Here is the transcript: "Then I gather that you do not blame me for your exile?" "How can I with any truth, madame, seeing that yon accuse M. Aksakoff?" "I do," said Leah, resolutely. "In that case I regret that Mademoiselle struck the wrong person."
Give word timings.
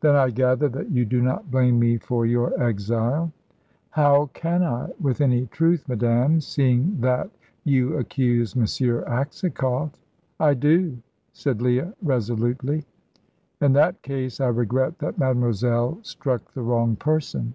"Then 0.00 0.16
I 0.16 0.30
gather 0.30 0.68
that 0.70 0.90
you 0.90 1.04
do 1.04 1.22
not 1.22 1.52
blame 1.52 1.78
me 1.78 1.98
for 1.98 2.26
your 2.26 2.60
exile?" 2.60 3.30
"How 3.90 4.26
can 4.34 4.64
I 4.64 4.90
with 5.00 5.20
any 5.20 5.46
truth, 5.46 5.86
madame, 5.88 6.40
seeing 6.40 7.00
that 7.00 7.30
yon 7.62 7.92
accuse 7.92 8.56
M. 8.56 8.64
Aksakoff?" 9.06 9.92
"I 10.40 10.54
do," 10.54 10.98
said 11.32 11.62
Leah, 11.62 11.94
resolutely. 12.02 12.86
"In 13.60 13.72
that 13.74 14.02
case 14.02 14.40
I 14.40 14.48
regret 14.48 14.98
that 14.98 15.16
Mademoiselle 15.16 16.00
struck 16.02 16.54
the 16.54 16.62
wrong 16.62 16.96
person." 16.96 17.54